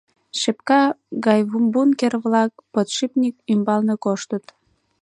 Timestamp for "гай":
1.25-1.39